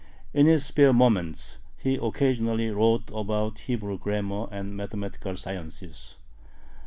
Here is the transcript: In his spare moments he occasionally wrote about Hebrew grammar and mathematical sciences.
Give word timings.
In 0.33 0.47
his 0.47 0.65
spare 0.65 0.93
moments 0.93 1.59
he 1.77 1.99
occasionally 2.01 2.71
wrote 2.71 3.11
about 3.13 3.59
Hebrew 3.59 3.99
grammar 3.99 4.47
and 4.49 4.75
mathematical 4.75 5.35
sciences. 5.37 6.15